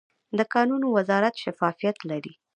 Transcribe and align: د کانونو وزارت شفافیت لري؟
د 0.37 0.39
کانونو 0.53 0.87
وزارت 0.97 1.35
شفافیت 1.43 1.97
لري؟ 2.09 2.33